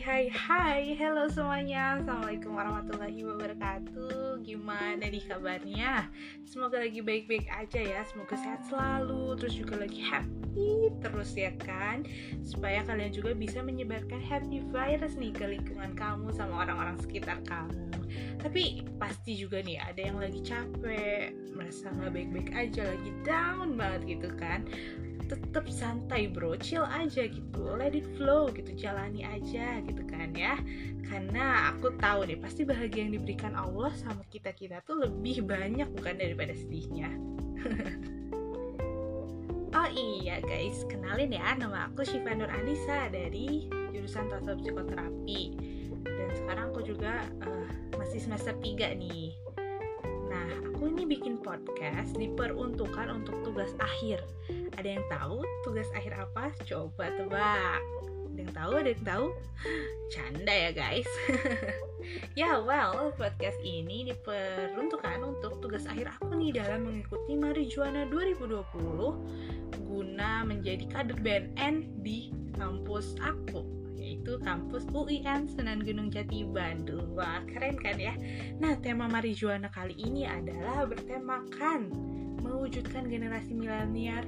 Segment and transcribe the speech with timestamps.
[0.00, 2.00] Hai hai Halo semuanya.
[2.00, 4.40] Assalamualaikum warahmatullahi wabarakatuh.
[4.40, 6.08] Gimana nih kabarnya?
[6.48, 12.08] Semoga lagi baik-baik aja ya Semoga sehat selalu Terus juga lagi happy terus ya kan?
[12.48, 17.92] Supaya kalian juga bisa menyebarkan happy virus nih Ke lingkungan kamu sama orang-orang sekitar kamu.
[18.40, 24.16] Tapi pasti juga nih ada yang lagi capek Merasa gak baik-baik aja Lagi down banget
[24.16, 24.64] gitu kan
[25.30, 26.58] tetap santai bro.
[26.58, 27.62] Chill aja gitu.
[27.78, 28.74] Let it flow gitu.
[28.74, 30.58] Jalani aja gitu kan ya.
[31.06, 35.86] Karena aku tahu deh pasti bahagia yang diberikan Allah sama kita kita tuh lebih banyak
[35.94, 37.10] bukan daripada sedihnya.
[39.70, 45.42] Oh iya guys, kenalin ya nama aku Syifa Nur Anissa dari jurusan Tasawuf Psikoterapi.
[46.02, 49.30] Dan sekarang aku juga uh, masih semester 3 nih
[50.40, 54.24] Nah, aku ini bikin podcast diperuntukkan untuk tugas akhir
[54.80, 56.56] ada yang tahu tugas akhir apa?
[56.64, 57.84] Coba tebak.
[58.32, 58.72] Ada yang tahu?
[58.80, 59.26] Ada yang tahu?
[60.08, 61.10] Canda ya guys.
[62.40, 70.48] ya well, podcast ini diperuntukkan untuk tugas akhir aku nih dalam mengikuti Marijuana 2020 guna
[70.48, 73.64] menjadi kader BNN di kampus aku
[73.96, 77.12] yaitu kampus UIN Sunan Gunung Jati Bandung.
[77.12, 78.16] Wah, keren kan ya?
[78.56, 81.92] Nah, tema Marijuana kali ini adalah bertemakan
[82.40, 84.24] mewujudkan generasi milenial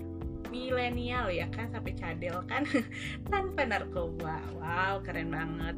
[0.52, 2.68] milenial ya kan sampai cadel kan
[3.32, 5.72] tanpa narkoba wow keren banget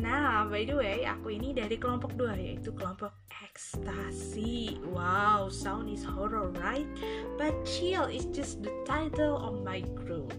[0.00, 3.12] Nah, by the way, aku ini dari kelompok dua yaitu kelompok
[3.44, 4.80] ekstasi.
[4.88, 6.88] Wow, sound is horror, right?
[7.36, 10.32] But chill is just the title of my group.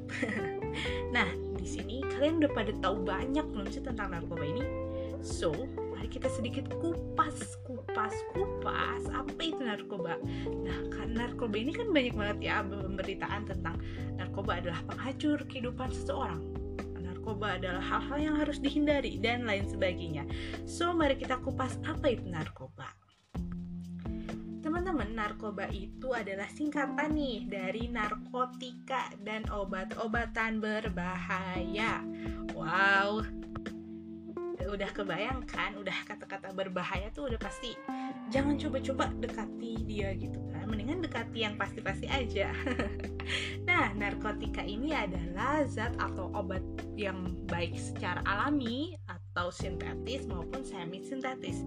[1.15, 1.29] nah,
[1.61, 4.65] di sini kalian udah pada tahu banyak belum sih tentang narkoba ini?
[5.21, 5.53] So,
[5.93, 10.17] mari kita sedikit kupas, kupas, kupas apa itu narkoba.
[10.65, 13.77] Nah, karena narkoba ini kan banyak banget ya pemberitaan tentang
[14.17, 16.50] narkoba adalah penghacur kehidupan seseorang.
[17.31, 20.27] Narkoba adalah hal-hal yang harus dihindari dan lain sebagainya.
[20.67, 22.91] So, mari kita kupas apa itu narkoba.
[24.59, 32.03] Teman-teman, narkoba itu adalah singkatan nih dari narkotika dan obat-obatan berbahaya.
[32.51, 33.23] Wow,
[34.67, 37.79] udah kebayangkan udah kata-kata berbahaya tuh udah pasti
[38.27, 42.55] jangan coba-coba dekati dia gitu mendingan dekati yang pasti-pasti aja.
[43.61, 46.65] Nah narkotika ini adalah zat atau obat
[46.97, 51.63] yang baik secara alami atau sintetis maupun semi sintetis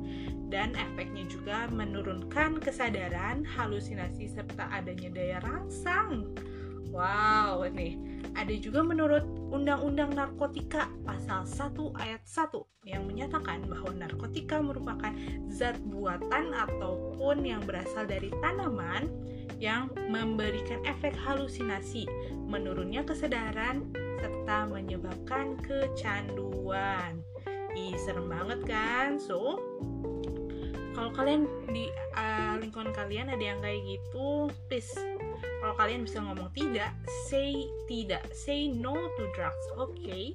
[0.53, 6.29] dan efeknya juga menurunkan kesadaran halusinasi serta adanya daya rangsang
[6.95, 7.99] Wow, nih
[8.39, 12.55] ada juga menurut Undang-Undang Narkotika pasal 1 ayat 1
[12.87, 15.11] yang menyatakan bahwa narkotika merupakan
[15.51, 19.11] zat buatan ataupun yang berasal dari tanaman
[19.63, 22.07] yang memberikan efek halusinasi,
[22.47, 23.87] menurunnya kesadaran,
[24.19, 27.23] serta menyebabkan kecanduan.
[27.75, 29.19] Ih, serem banget kan?
[29.19, 29.59] So,
[30.95, 34.95] kalau kalian di uh, lingkungan kalian ada yang kayak gitu, please
[35.63, 36.93] kalau kalian bisa ngomong tidak,
[37.31, 39.93] say tidak, say no to drugs, oke?
[39.97, 40.31] Okay?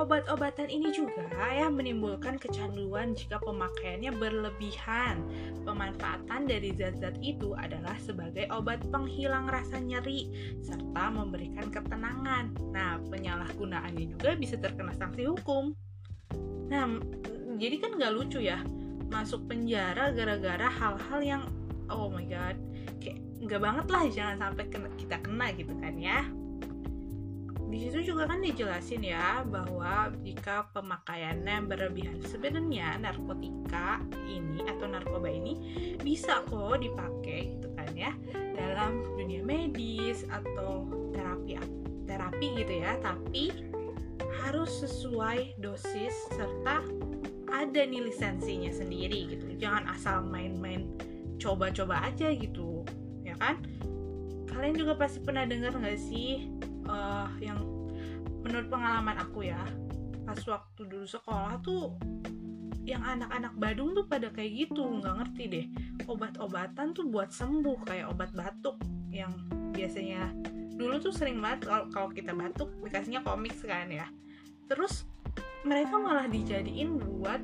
[0.00, 5.20] Obat-obatan ini juga ya menimbulkan kecanduan jika pemakaiannya berlebihan.
[5.68, 10.32] Pemanfaatan dari zat-zat itu adalah sebagai obat penghilang rasa nyeri
[10.64, 12.56] serta memberikan ketenangan.
[12.72, 15.76] Nah, penyalahgunaannya juga bisa terkena sanksi hukum.
[16.72, 16.88] Nah,
[17.60, 18.64] jadi kan nggak lucu ya
[19.12, 21.42] masuk penjara gara-gara hal-hal yang
[21.92, 22.56] oh my god
[23.04, 26.22] kayak nggak banget lah jangan sampai kena, kita kena gitu kan ya.
[27.72, 35.32] Di situ juga kan dijelasin ya bahwa jika pemakaiannya berlebihan sebenarnya narkotika ini atau narkoba
[35.32, 35.56] ini
[35.96, 38.12] bisa kok dipakai gitu kan ya
[38.52, 40.84] dalam dunia medis atau
[41.16, 41.56] terapi
[42.04, 43.00] terapi gitu ya.
[43.00, 43.72] Tapi
[44.44, 46.84] harus sesuai dosis serta
[47.48, 49.48] ada nih lisensinya sendiri gitu.
[49.56, 50.92] Jangan asal main-main
[51.40, 52.84] coba-coba aja gitu
[53.42, 53.56] kan?
[54.46, 56.46] Kalian juga pasti pernah dengar nggak sih
[56.86, 57.58] uh, yang
[58.42, 59.58] menurut pengalaman aku ya
[60.22, 61.98] pas waktu dulu sekolah tuh
[62.82, 65.66] yang anak-anak Badung tuh pada kayak gitu nggak ngerti deh.
[66.10, 68.78] Obat-obatan tuh buat sembuh kayak obat batuk
[69.14, 69.30] yang
[69.70, 70.34] biasanya
[70.74, 74.10] dulu tuh sering banget kalau kita batuk dikasihnya komik kan ya.
[74.66, 75.06] Terus
[75.62, 77.38] mereka malah dijadiin buat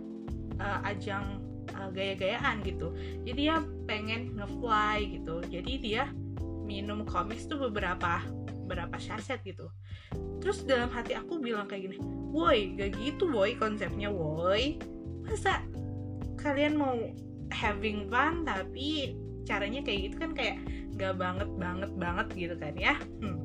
[0.59, 1.38] uh, ajang
[1.79, 2.93] uh, gaya-gayaan gitu.
[3.23, 5.41] Jadi dia pengen ngefly gitu.
[5.47, 6.11] Jadi dia
[6.67, 8.21] minum komis tuh beberapa
[8.67, 9.71] beberapa sachet gitu.
[10.43, 11.99] Terus dalam hati aku bilang kayak gini
[12.29, 14.77] woi gak gitu woi konsepnya woi
[15.25, 15.65] masa
[16.37, 16.97] kalian mau
[17.49, 19.17] having fun tapi
[19.49, 20.57] caranya kayak gitu kan kayak
[21.01, 22.95] gak banget banget banget gitu kan ya?
[23.25, 23.41] Hmm.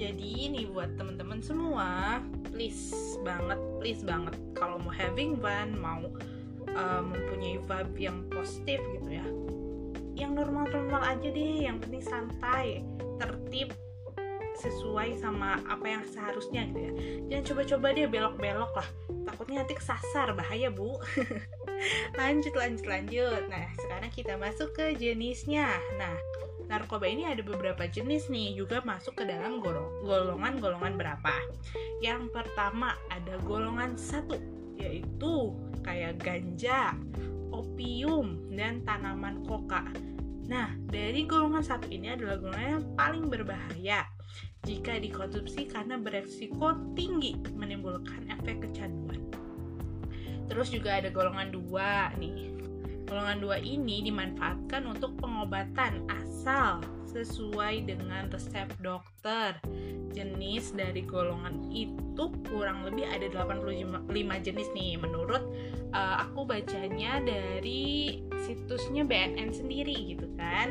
[0.00, 2.20] jadi ini buat teman-teman semua
[2.52, 4.36] please banget please banget.
[4.54, 6.04] Kalau mau having fun mau
[6.76, 9.26] uh, mempunyai vibe yang positif gitu ya.
[10.18, 12.84] Yang normal-normal aja deh yang penting santai
[13.16, 13.72] tertib
[14.60, 16.92] sesuai sama apa yang seharusnya gitu ya.
[17.32, 18.88] Jangan coba-coba dia belok-belok lah.
[19.24, 21.00] Takutnya nanti kesasar bahaya bu.
[22.20, 23.48] Lanjut lanjut lanjut.
[23.48, 25.80] Nah sekarang kita masuk ke jenisnya.
[25.96, 26.12] Nah
[26.70, 29.58] narkoba ini ada beberapa jenis nih juga masuk ke dalam
[30.06, 31.34] golongan-golongan berapa
[31.98, 34.38] yang pertama ada golongan satu
[34.78, 35.52] yaitu
[35.82, 36.94] kayak ganja
[37.50, 39.82] opium dan tanaman koka
[40.50, 44.02] Nah, dari golongan satu ini adalah golongan yang paling berbahaya
[44.66, 49.30] jika dikonsumsi karena beresiko tinggi menimbulkan efek kecanduan.
[50.50, 52.49] Terus juga ada golongan dua nih.
[53.10, 56.78] Golongan dua ini dimanfaatkan untuk pengobatan asal
[57.10, 59.58] sesuai dengan resep dokter.
[60.14, 64.14] Jenis dari golongan itu kurang lebih ada 85
[64.46, 65.42] jenis nih menurut
[65.90, 70.70] uh, aku bacanya dari situsnya BNN sendiri gitu kan.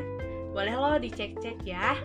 [0.56, 2.00] Boleh lo dicek-cek ya.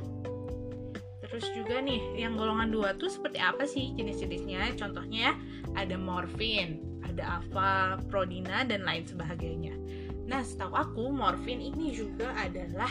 [1.24, 4.76] Terus juga nih, yang golongan 2 tuh seperti apa sih jenis-jenisnya?
[4.76, 5.34] Contohnya ya,
[5.80, 9.76] ada morfin, ada alfa, prodina, dan lain sebagainya.
[10.26, 12.90] Nah, setahu aku, morfin ini juga adalah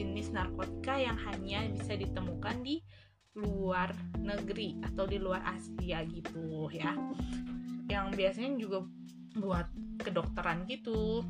[0.00, 2.80] jenis narkotika yang hanya bisa ditemukan di
[3.36, 6.96] luar negeri atau di luar Asia gitu ya.
[7.86, 8.78] Yang biasanya juga
[9.38, 9.68] buat
[10.00, 11.22] kedokteran gitu.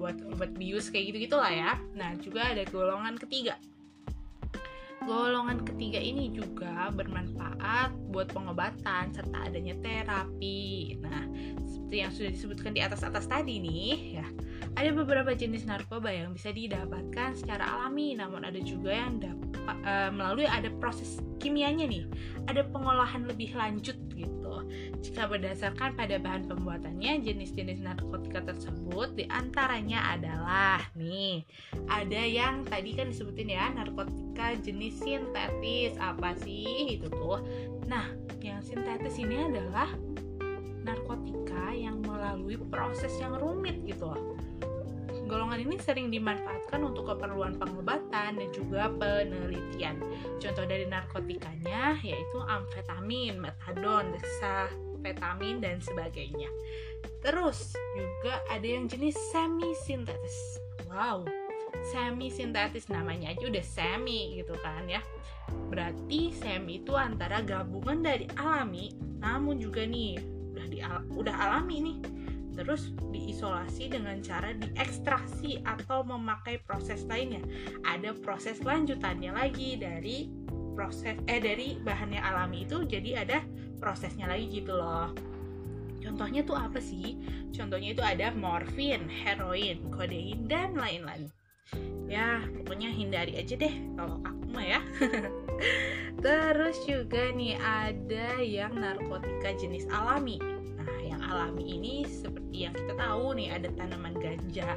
[0.00, 1.78] Buat obat bius kayak gitu gitulah ya.
[1.94, 3.54] Nah juga ada golongan ketiga.
[5.04, 10.96] Golongan ketiga ini juga bermanfaat buat pengobatan serta adanya terapi.
[11.04, 11.28] Nah
[11.94, 14.26] seperti yang sudah disebutkan di atas atas tadi nih ya
[14.74, 19.54] ada beberapa jenis narkoba yang bisa didapatkan secara alami, namun ada juga yang dapat
[19.86, 22.10] uh, melalui ada proses kimianya nih,
[22.50, 24.66] ada pengolahan lebih lanjut gitu.
[24.98, 31.46] Jika berdasarkan pada bahan pembuatannya, jenis-jenis narkotika tersebut di antaranya adalah nih,
[31.86, 37.38] ada yang tadi kan disebutin ya narkotika jenis sintetis apa sih itu tuh.
[37.86, 38.10] Nah,
[38.42, 39.86] yang sintetis ini adalah
[42.34, 44.34] melalui proses yang rumit gitu loh
[45.24, 49.96] Golongan ini sering dimanfaatkan untuk keperluan pengobatan dan juga penelitian.
[50.36, 56.52] Contoh dari narkotikanya yaitu amfetamin, metadon, desafetamin, dan sebagainya.
[57.24, 60.60] Terus juga ada yang jenis semi sintetis.
[60.92, 61.24] Wow,
[61.88, 65.00] semi sintetis namanya aja udah semi gitu kan ya.
[65.72, 68.92] Berarti semi itu antara gabungan dari alami
[69.24, 70.20] namun juga nih
[70.52, 70.78] udah di
[71.16, 71.96] udah alami nih
[72.54, 77.42] terus diisolasi dengan cara diekstraksi atau memakai proses lainnya.
[77.82, 80.30] Ada proses lanjutannya lagi dari
[80.74, 83.38] proses eh dari bahannya alami itu jadi ada
[83.78, 85.14] prosesnya lagi gitu loh.
[86.02, 87.16] Contohnya tuh apa sih?
[87.54, 91.32] Contohnya itu ada morfin, heroin, kodein dan lain-lain.
[92.04, 94.80] Ya, pokoknya hindari aja deh kalau aku mah ya.
[96.24, 100.53] Terus juga nih ada yang narkotika jenis alami
[101.28, 104.76] alami ini seperti yang kita tahu nih ada tanaman ganja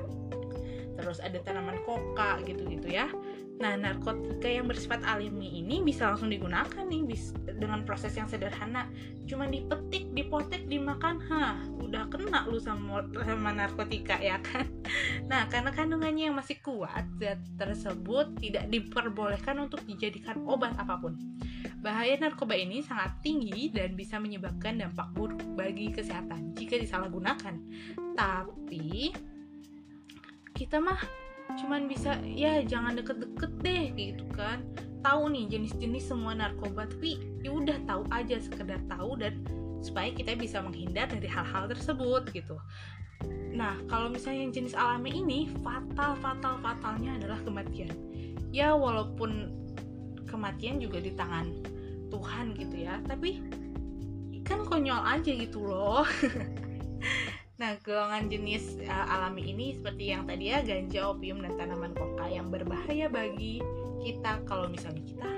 [0.98, 3.06] terus ada tanaman koka gitu-gitu ya.
[3.62, 8.90] Nah narkotika yang bersifat alami ini bisa langsung digunakan nih bis, dengan proses yang sederhana.
[9.30, 14.66] Cuma dipetik dipotek dimakan hah udah kena lu sama sama narkotika ya kan
[15.28, 21.20] nah karena kandungannya yang masih kuat zat tersebut tidak diperbolehkan untuk dijadikan obat apa pun
[21.78, 27.56] Bahaya narkoba ini sangat tinggi dan bisa menyebabkan dampak buruk bagi kesehatan jika disalahgunakan.
[28.18, 29.14] Tapi
[30.58, 30.98] kita mah
[31.54, 34.66] cuman bisa ya jangan deket-deket deh gitu kan.
[35.06, 39.42] Tahu nih jenis-jenis semua narkoba tapi ya udah tahu aja sekedar tahu dan
[39.86, 42.58] supaya kita bisa menghindar dari hal-hal tersebut gitu.
[43.54, 47.94] Nah, kalau misalnya yang jenis alami ini fatal fatal fatalnya adalah kematian.
[48.50, 49.54] Ya walaupun
[50.28, 51.48] kematian juga di tangan
[52.12, 53.44] Tuhan gitu ya tapi
[54.44, 56.04] kan konyol aja gitu loh
[57.58, 62.30] Nah, golongan jenis uh, alami ini seperti yang tadi ya, ganja, opium, dan tanaman koka
[62.30, 63.66] yang berbahaya bagi
[64.08, 64.40] kita.
[64.48, 65.32] Kalau misalnya kita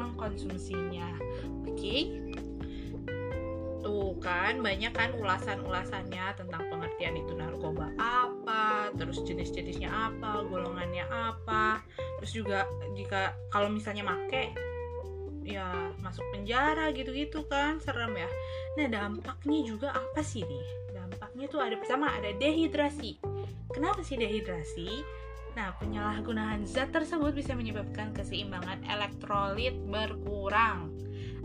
[0.00, 1.08] mengkonsumsinya.
[1.68, 2.00] Oke, okay?
[3.82, 11.82] tuh kan banyak kan ulasan-ulasannya tentang pengertian itu narkoba apa, terus jenis-jenisnya apa, golongannya apa,
[12.22, 14.54] terus juga jika kalau misalnya make
[15.42, 18.30] ya masuk penjara gitu-gitu kan serem ya.
[18.78, 20.66] Nah dampaknya juga apa sih nih?
[20.94, 23.18] Dampaknya tuh ada pertama ada dehidrasi.
[23.74, 25.02] Kenapa sih dehidrasi
[25.52, 30.88] Nah, penyalahgunaan zat tersebut bisa menyebabkan keseimbangan elektrolit berkurang.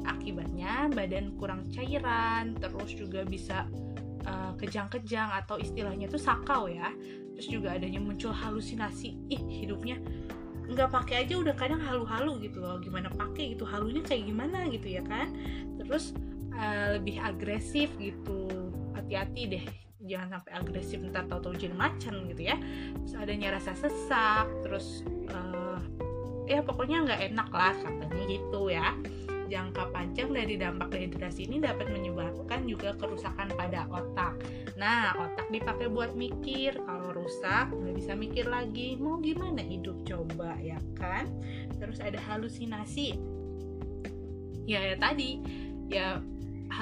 [0.08, 3.68] Akibatnya, badan kurang cairan, terus juga bisa
[4.24, 6.96] uh, kejang-kejang atau istilahnya itu sakau ya.
[7.36, 9.28] Terus juga adanya muncul halusinasi.
[9.28, 10.00] Ih, hidupnya
[10.68, 12.80] nggak pakai aja udah kadang halu-halu gitu loh.
[12.80, 15.36] Gimana pakai gitu, halunya kayak gimana gitu ya kan.
[15.84, 16.16] Terus
[16.56, 18.72] uh, lebih agresif gitu.
[18.96, 22.56] Hati-hati deh jangan sampai agresif ntar tau-tau jadi macan gitu ya
[23.04, 25.80] terus adanya rasa sesak terus uh,
[26.48, 28.96] ya pokoknya nggak enak lah katanya gitu ya
[29.48, 34.36] jangka panjang dari dampak dehidrasi ini dapat menyebabkan juga kerusakan pada otak.
[34.76, 36.76] Nah, otak dipakai buat mikir.
[36.84, 39.00] Kalau rusak, nggak bisa mikir lagi.
[39.00, 41.32] Mau gimana hidup coba ya kan?
[41.80, 43.16] Terus ada halusinasi.
[44.68, 45.40] Ya, ya tadi
[45.88, 46.20] ya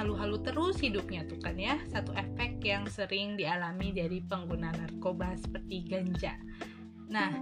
[0.06, 1.82] halu-halu terus hidupnya tuh kan ya.
[1.90, 6.38] Satu efek yang sering dialami dari pengguna narkoba seperti ganja.
[7.10, 7.34] Nah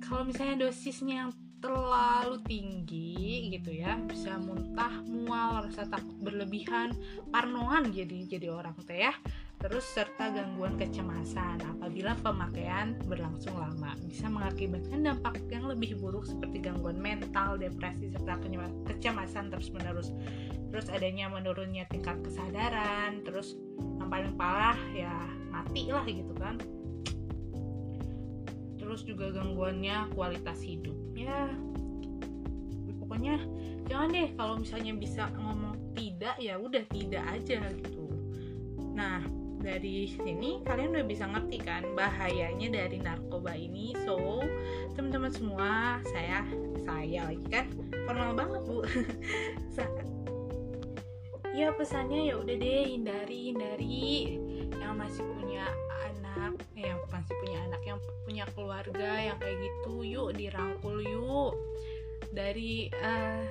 [0.00, 6.90] kalau misalnya dosisnya yang terlalu tinggi gitu ya bisa muntah mual rasa takut berlebihan
[7.30, 9.14] parnoan jadi jadi orang teh ya
[9.62, 11.62] terus serta gangguan kecemasan.
[11.62, 18.42] Apabila pemakaian berlangsung lama bisa mengakibatkan dampak yang lebih buruk seperti gangguan mental depresi serta
[18.90, 20.10] kecemasan terus menerus
[20.74, 23.54] terus adanya menurunnya tingkat kesadaran terus
[24.02, 25.14] yang paling parah ya
[25.54, 26.58] mati lah gitu kan.
[28.82, 30.98] Terus juga gangguannya kualitas hidup.
[31.14, 31.54] Ya
[32.98, 33.38] pokoknya
[33.86, 38.08] jangan deh kalau misalnya bisa ngomong tidak ya udah tidak aja gitu.
[38.96, 43.94] Nah dari sini kalian udah bisa ngerti kan bahayanya dari narkoba ini.
[44.02, 44.42] So
[44.98, 46.42] teman-teman semua saya
[46.82, 47.66] saya lagi kan?
[48.04, 48.78] Formal banget bu.
[51.52, 54.40] Ya pesannya ya udah deh hindari hindari
[54.72, 55.68] yang masih punya
[56.08, 61.52] anak eh, yang masih punya anak yang punya keluarga yang kayak gitu yuk dirangkul yuk.
[62.32, 63.44] Dari eh,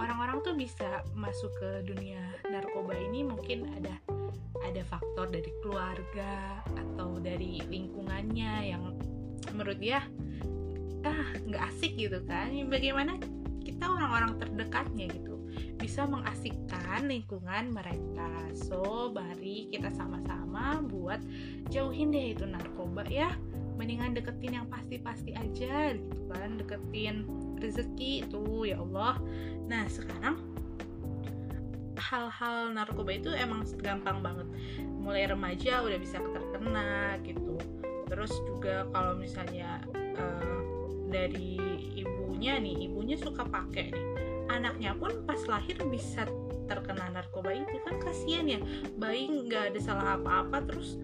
[0.00, 4.00] orang-orang tuh bisa masuk ke dunia narkoba ini mungkin ada
[4.64, 8.94] ada faktor dari keluarga atau dari lingkungannya yang
[9.52, 10.02] menurut dia
[11.02, 13.18] ah nggak asik gitu kan bagaimana
[13.62, 15.32] kita orang-orang terdekatnya gitu
[15.82, 18.30] bisa mengasikkan lingkungan mereka.
[18.54, 21.18] So, mari kita sama-sama buat
[21.74, 23.34] jauhin deh itu narkoba ya.
[23.74, 27.26] Mendingan deketin yang pasti-pasti aja gitu kan, deketin
[27.58, 29.18] rezeki itu ya Allah.
[29.66, 30.38] Nah, sekarang
[32.12, 34.48] hal-hal narkoba itu emang gampang banget.
[35.00, 37.56] Mulai remaja udah bisa terkena gitu.
[38.12, 39.80] Terus juga kalau misalnya
[40.20, 40.60] uh,
[41.08, 41.56] dari
[41.96, 44.12] ibunya nih, ibunya suka pakai nih
[44.52, 46.28] anaknya pun pas lahir bisa
[46.68, 48.60] terkena narkoba itu kan kasihan ya
[49.00, 51.00] bayi nggak ada salah apa-apa terus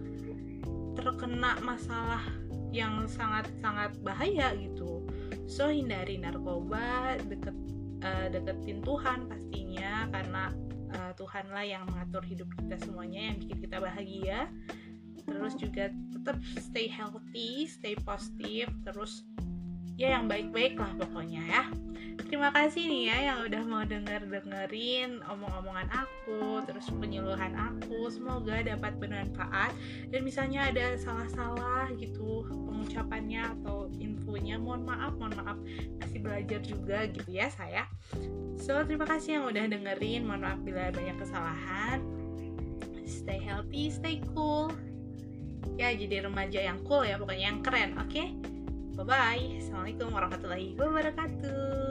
[0.97, 2.21] terkena masalah
[2.69, 5.01] yang sangat-sangat bahaya gitu
[5.49, 7.55] so hindari narkoba deket
[8.05, 10.43] uh, deketin Tuhan pastinya karena
[10.93, 14.39] uh, Tuhanlah yang mengatur hidup kita semuanya yang bikin kita bahagia.
[15.29, 19.23] Terus juga tetap stay healthy stay positif terus
[19.99, 21.63] ya yang baik-baik lah pokoknya ya.
[22.29, 28.07] Terima kasih nih ya yang udah mau denger dengerin omong-omongan aku terus penyuluhan aku.
[28.07, 29.75] Semoga dapat bermanfaat.
[30.07, 35.57] Dan misalnya ada salah-salah gitu pengucapannya atau infonya mohon maaf mohon maaf.
[35.99, 37.83] Masih belajar juga gitu ya saya.
[38.55, 40.23] So terima kasih yang udah dengerin.
[40.23, 41.99] Mohon maaf bila banyak kesalahan.
[43.03, 44.71] Stay healthy stay cool.
[45.75, 48.07] Ya jadi remaja yang cool ya pokoknya yang keren oke?
[48.07, 48.31] okay?
[48.99, 49.63] Bye bye.
[49.63, 51.88] Assalamualaikum warahmatullahi wabarakatuh.